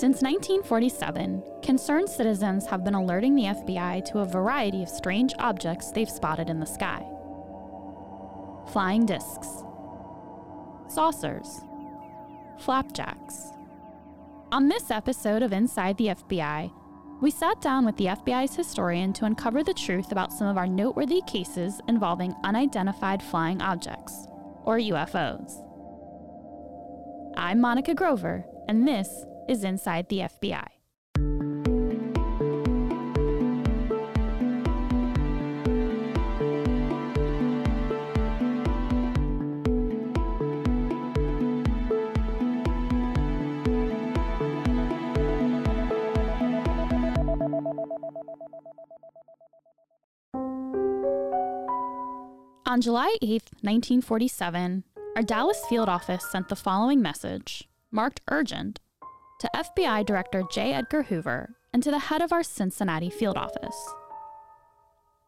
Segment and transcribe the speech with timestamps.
[0.00, 5.90] Since 1947, concerned citizens have been alerting the FBI to a variety of strange objects
[5.90, 7.06] they've spotted in the sky
[8.72, 9.62] flying discs,
[10.88, 11.60] saucers,
[12.60, 13.50] flapjacks.
[14.52, 16.72] On this episode of Inside the FBI,
[17.20, 20.66] we sat down with the FBI's historian to uncover the truth about some of our
[20.66, 24.26] noteworthy cases involving unidentified flying objects,
[24.64, 25.62] or UFOs.
[27.36, 30.64] I'm Monica Grover, and this is Inside the FBI.
[52.66, 54.84] On July 8, 1947,
[55.16, 58.78] our Dallas field office sent the following message, marked urgent,
[59.40, 60.74] to FBI Director J.
[60.74, 63.76] Edgar Hoover and to the head of our Cincinnati field office.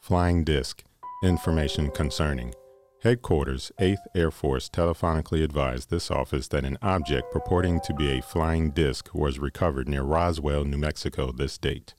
[0.00, 0.82] Flying Disc
[1.22, 2.54] Information concerning.
[3.02, 8.22] Headquarters, 8th Air Force telephonically advised this office that an object purporting to be a
[8.22, 11.94] flying disc was recovered near Roswell, New Mexico this date.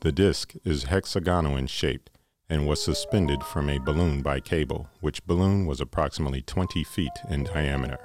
[0.00, 2.10] The disc is hexagonal in shape
[2.50, 7.44] and was suspended from a balloon by cable, which balloon was approximately 20 feet in
[7.44, 7.98] diameter.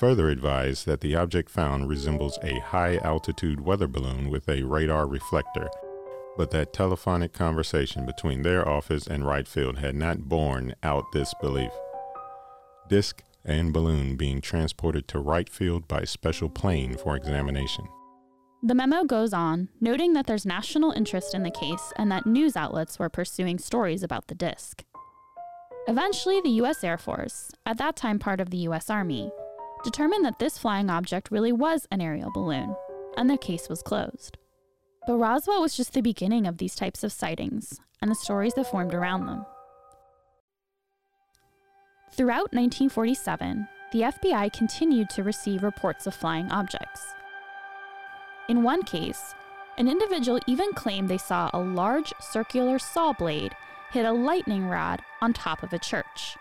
[0.00, 5.06] Further advised that the object found resembles a high altitude weather balloon with a radar
[5.06, 5.68] reflector,
[6.38, 11.34] but that telephonic conversation between their office and Wright Field had not borne out this
[11.42, 11.70] belief.
[12.88, 17.86] Disc and balloon being transported to Wright Field by special plane for examination.
[18.62, 22.56] The memo goes on, noting that there's national interest in the case and that news
[22.56, 24.82] outlets were pursuing stories about the disc.
[25.88, 26.82] Eventually, the U.S.
[26.82, 28.88] Air Force, at that time part of the U.S.
[28.88, 29.30] Army,
[29.82, 32.74] determined that this flying object really was an aerial balloon,
[33.16, 34.38] and the case was closed.
[35.06, 38.70] But Roswell was just the beginning of these types of sightings and the stories that
[38.70, 39.44] formed around them.
[42.12, 47.02] Throughout 1947, the FBI continued to receive reports of flying objects.
[48.48, 49.34] In one case,
[49.78, 53.54] an individual even claimed they saw a large circular saw blade
[53.92, 56.36] hit a lightning rod on top of a church.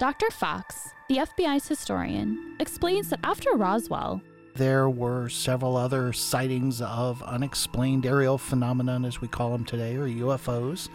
[0.00, 0.28] Dr.
[0.32, 4.20] Fox, the FBI's historian, explains that after Roswell,
[4.56, 10.08] there were several other sightings of unexplained aerial phenomenon, as we call them today, or
[10.08, 10.88] UFOs.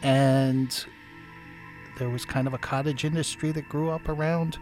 [0.00, 0.86] And
[1.98, 4.58] there was kind of a cottage industry that grew up around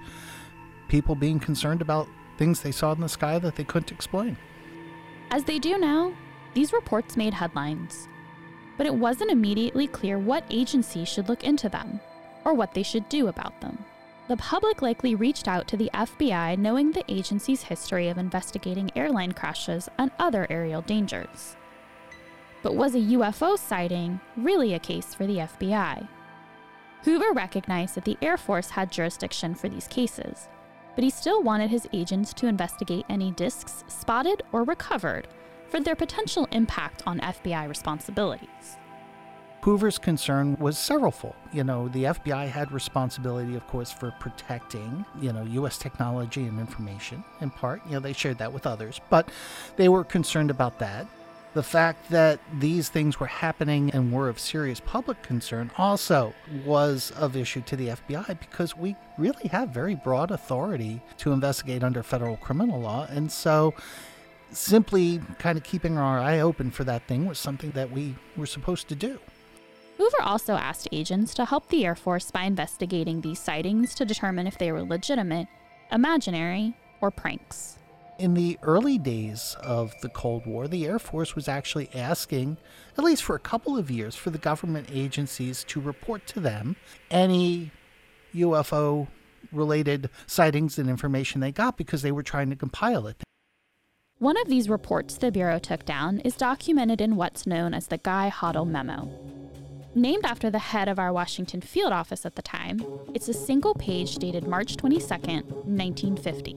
[0.88, 2.08] people being concerned about
[2.38, 4.38] things they saw in the sky that they couldn't explain.
[5.30, 6.14] As they do now,
[6.54, 8.08] these reports made headlines.
[8.78, 12.00] But it wasn't immediately clear what agency should look into them
[12.44, 13.84] or what they should do about them.
[14.26, 19.32] The public likely reached out to the FBI knowing the agency's history of investigating airline
[19.32, 21.56] crashes and other aerial dangers.
[22.62, 26.08] But was a UFO sighting really a case for the FBI?
[27.02, 30.48] Hoover recognized that the Air Force had jurisdiction for these cases,
[30.94, 35.28] but he still wanted his agents to investigate any discs spotted or recovered
[35.68, 38.78] for their potential impact on FBI responsibilities.
[39.64, 41.36] Hoover's concern was severalfold.
[41.50, 45.78] You know, the FBI had responsibility, of course, for protecting, you know, U.S.
[45.78, 47.80] technology and information in part.
[47.86, 49.30] You know, they shared that with others, but
[49.76, 51.06] they were concerned about that.
[51.54, 56.34] The fact that these things were happening and were of serious public concern also
[56.66, 61.82] was of issue to the FBI because we really have very broad authority to investigate
[61.82, 63.06] under federal criminal law.
[63.08, 63.72] And so
[64.50, 68.44] simply kind of keeping our eye open for that thing was something that we were
[68.44, 69.18] supposed to do.
[69.96, 74.46] Hoover also asked agents to help the Air Force by investigating these sightings to determine
[74.46, 75.46] if they were legitimate,
[75.92, 77.78] imaginary, or pranks.
[78.18, 82.58] In the early days of the Cold War, the Air Force was actually asking,
[82.96, 86.76] at least for a couple of years, for the government agencies to report to them
[87.10, 87.70] any
[88.34, 89.08] UFO
[89.52, 93.22] related sightings and information they got because they were trying to compile it.
[94.18, 97.98] One of these reports the Bureau took down is documented in what's known as the
[97.98, 99.33] Guy Hottel Memo.
[99.94, 102.80] Named after the head of our Washington field office at the time,
[103.14, 106.56] it's a single page dated March 22, 1950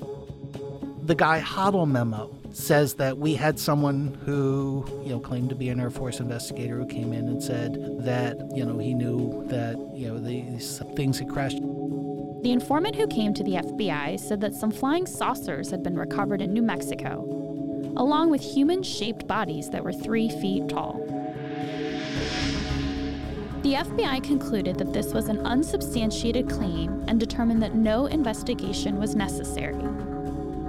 [1.08, 5.70] the Guy Hottel memo says that we had someone who, you know, claimed to be
[5.70, 9.78] an Air Force investigator who came in and said that, you know, he knew that,
[9.96, 11.60] you know, these things had crashed.
[12.42, 16.42] The informant who came to the FBI said that some flying saucers had been recovered
[16.42, 17.24] in New Mexico,
[17.96, 21.02] along with human shaped bodies that were three feet tall.
[23.64, 29.16] The FBI concluded that this was an unsubstantiated claim and determined that no investigation was
[29.16, 29.84] necessary.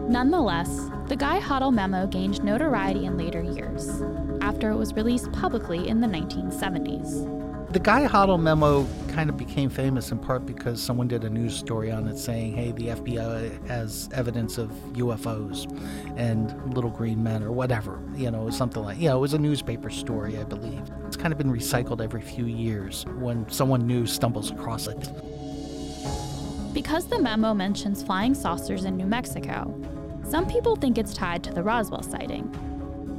[0.09, 4.03] Nonetheless, the Guy Hottel memo gained notoriety in later years,
[4.41, 7.73] after it was released publicly in the 1970s.
[7.73, 11.55] The Guy Hottel memo kind of became famous in part because someone did a news
[11.55, 15.71] story on it saying, hey, the FBI has evidence of UFOs
[16.17, 19.91] and little green men or whatever, you know, something like, know, it was a newspaper
[19.91, 20.83] story, I believe.
[21.19, 25.11] Kind of been recycled every few years when someone new stumbles across it.
[26.73, 29.75] Because the memo mentions flying saucers in New Mexico,
[30.29, 32.49] some people think it's tied to the Roswell sighting.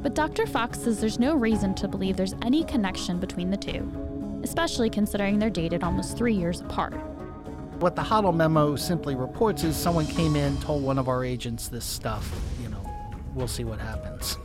[0.02, 0.46] But Dr.
[0.46, 4.10] Fox says there's no reason to believe there's any connection between the two
[4.42, 6.94] especially considering they're dated almost three years apart.
[7.80, 11.68] What the Hottel memo simply reports is someone came in, told one of our agents
[11.68, 12.30] this stuff.
[12.62, 12.82] You know,
[13.34, 14.36] we'll see what happens.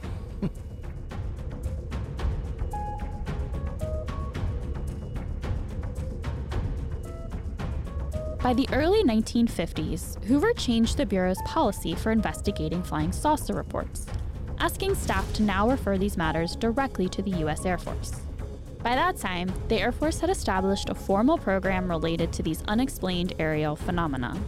[8.46, 14.06] By the early 1950s, Hoover changed the Bureau's policy for investigating flying saucer reports,
[14.60, 17.66] asking staff to now refer these matters directly to the U.S.
[17.66, 18.22] Air Force.
[18.84, 23.34] By that time, the Air Force had established a formal program related to these unexplained
[23.40, 24.40] aerial phenomena.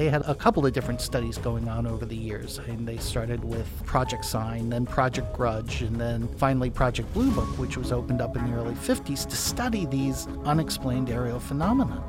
[0.00, 2.58] They had a couple of different studies going on over the years.
[2.58, 7.58] and they started with Project Sign, then Project Grudge, and then finally Project Blue Book,
[7.58, 12.02] which was opened up in the early 50s to study these unexplained aerial phenomena.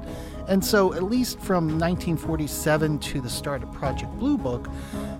[0.51, 4.67] And so, at least from 1947 to the start of Project Blue Book,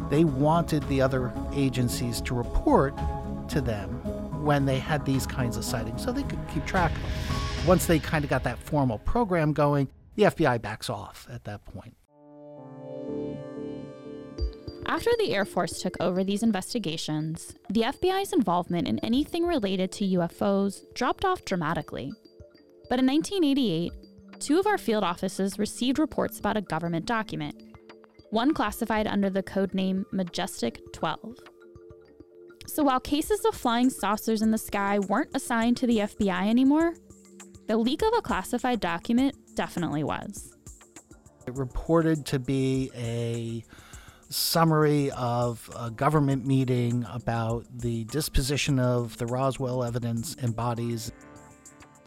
[0.10, 2.94] they wanted the other agencies to report
[3.48, 3.92] to them
[4.44, 7.66] when they had these kinds of sightings so they could keep track of them.
[7.66, 11.64] Once they kind of got that formal program going, the FBI backs off at that
[11.64, 11.96] point.
[14.86, 20.06] After the Air Force took over these investigations, the FBI's involvement in anything related to
[20.06, 22.12] UFOs dropped off dramatically.
[22.90, 23.94] But in 1988,
[24.42, 27.56] two of our field offices received reports about a government document,
[28.32, 31.38] one classified under the code name Majestic 12.
[32.66, 36.96] So while cases of flying saucers in the sky weren't assigned to the FBI anymore,
[37.68, 40.56] the leak of a classified document definitely was.
[41.46, 43.64] It reported to be a
[44.30, 51.12] summary of a government meeting about the disposition of the Roswell evidence and bodies.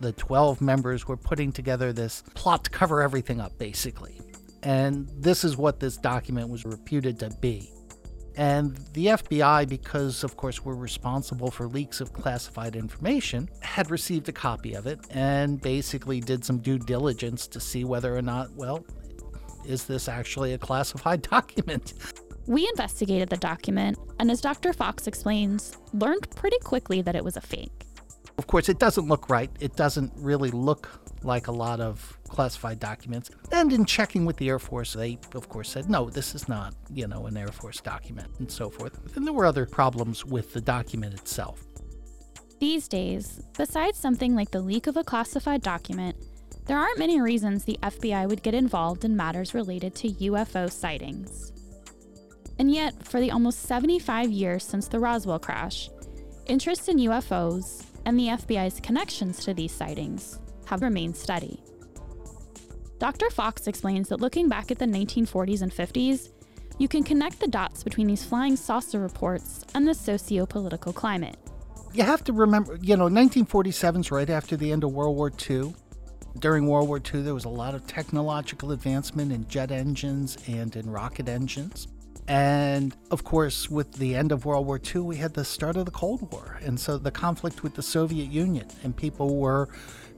[0.04, 4.20] The 12 members were putting together this plot to cover everything up, basically.
[4.62, 7.70] And this is what this document was reputed to be.
[8.36, 14.28] And the FBI, because of course we're responsible for leaks of classified information, had received
[14.28, 18.52] a copy of it and basically did some due diligence to see whether or not,
[18.52, 18.84] well,
[19.64, 21.94] is this actually a classified document?
[22.46, 24.74] We investigated the document, and as Dr.
[24.74, 27.83] Fox explains, learned pretty quickly that it was a fake.
[28.36, 29.50] Of course, it doesn't look right.
[29.60, 30.88] It doesn't really look
[31.22, 33.30] like a lot of classified documents.
[33.52, 36.74] And in checking with the Air Force, they, of course, said, no, this is not,
[36.92, 39.16] you know, an Air Force document and so forth.
[39.16, 41.64] And there were other problems with the document itself.
[42.58, 46.16] These days, besides something like the leak of a classified document,
[46.66, 51.52] there aren't many reasons the FBI would get involved in matters related to UFO sightings.
[52.58, 55.90] And yet, for the almost 75 years since the Roswell crash,
[56.46, 61.62] interest in UFOs and the FBI's connections to these sightings have remained steady.
[62.98, 63.28] Dr.
[63.30, 66.30] Fox explains that looking back at the 1940s and 50s,
[66.78, 71.36] you can connect the dots between these flying saucer reports and the socio political climate.
[71.92, 75.30] You have to remember, you know, 1947 is right after the end of World War
[75.48, 75.74] II.
[76.40, 80.74] During World War II, there was a lot of technological advancement in jet engines and
[80.74, 81.86] in rocket engines.
[82.26, 85.84] And of course, with the end of World War II, we had the start of
[85.84, 86.58] the Cold War.
[86.62, 89.68] And so the conflict with the Soviet Union, and people were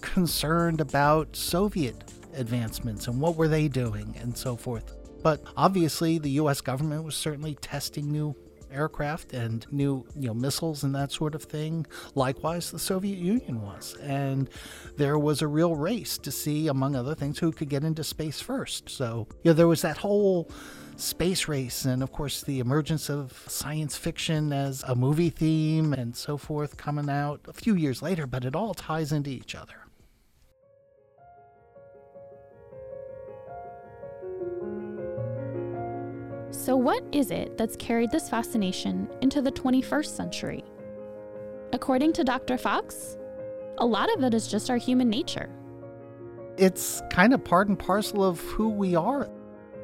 [0.00, 4.92] concerned about Soviet advancements and what were they doing and so forth.
[5.22, 6.60] But obviously, the U.S.
[6.60, 8.36] government was certainly testing new
[8.72, 11.86] aircraft and new you know missiles and that sort of thing.
[12.14, 13.96] Likewise the soviet union was.
[14.02, 14.48] And
[14.96, 18.40] there was a real race to see among other things who could get into space
[18.40, 18.88] first.
[18.88, 20.50] So you know there was that whole
[20.96, 26.16] space race and of course the emergence of science fiction as a movie theme and
[26.16, 29.85] so forth coming out a few years later but it all ties into each other
[36.66, 40.64] So, what is it that's carried this fascination into the 21st century?
[41.72, 42.58] According to Dr.
[42.58, 43.16] Fox,
[43.78, 45.48] a lot of it is just our human nature.
[46.58, 49.30] It's kind of part and parcel of who we are.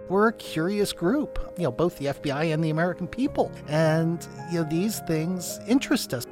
[0.08, 3.52] We're a curious group, you know, both the FBI and the American people.
[3.68, 6.26] And, you know, these things interest us.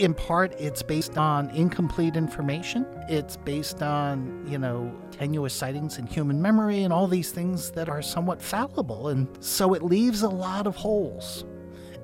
[0.00, 2.86] In part it's based on incomplete information.
[3.08, 7.88] It's based on you know tenuous sightings in human memory and all these things that
[7.88, 9.08] are somewhat fallible.
[9.08, 11.44] And so it leaves a lot of holes.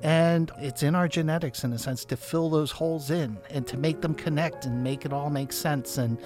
[0.03, 3.77] And it's in our genetics in a sense to fill those holes in and to
[3.77, 5.97] make them connect and make it all make sense.
[5.97, 6.19] And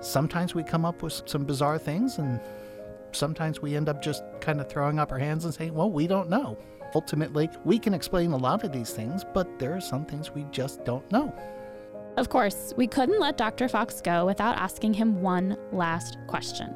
[0.00, 2.40] sometimes we come up with some bizarre things and
[3.12, 6.06] sometimes we end up just kind of throwing up our hands and saying well we
[6.06, 6.56] don't know
[6.94, 10.44] ultimately, we can explain a lot of these things, but there are some things we
[10.50, 11.34] just don't know.
[12.16, 13.68] Of course, we couldn't let Dr.
[13.68, 16.74] Fox go without asking him one last question.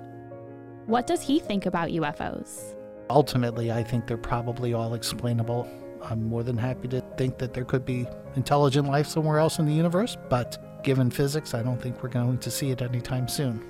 [0.87, 2.75] What does he think about UFOs?
[3.11, 5.69] Ultimately, I think they're probably all explainable.
[6.03, 9.67] I'm more than happy to think that there could be intelligent life somewhere else in
[9.67, 13.63] the universe, but given physics, I don't think we're going to see it anytime soon.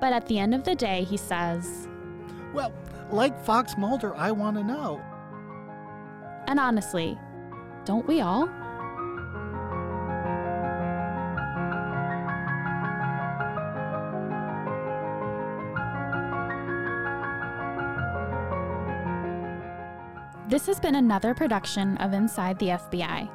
[0.00, 1.86] But at the end of the day, he says,
[2.54, 2.72] Well,
[3.10, 5.02] like Fox Mulder, I want to know
[6.50, 7.16] and honestly,
[7.84, 8.46] don't we all?
[20.48, 23.30] This has been another production of Inside the FBI.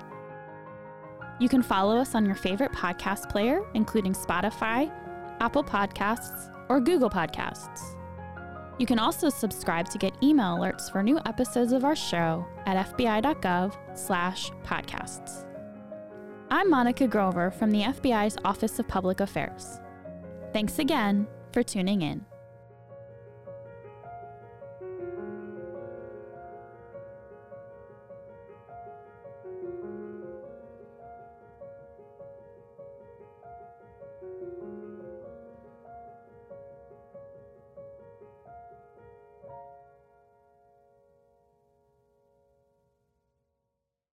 [1.40, 4.92] You can follow us on your favorite podcast player, including Spotify,
[5.40, 7.96] Apple Podcasts, or Google Podcasts.
[8.78, 12.76] You can also subscribe to get email alerts for new episodes of our show at
[12.98, 15.46] fbi.gov/podcasts.
[16.52, 19.80] I'm Monica Grover from the FBI's Office of Public Affairs.
[20.54, 22.26] Thanks again for tuning in.